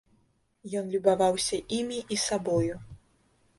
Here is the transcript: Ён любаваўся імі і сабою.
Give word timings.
Ён 0.81 0.85
любаваўся 0.95 1.61
імі 1.81 1.99
і 2.15 2.19
сабою. 2.25 2.75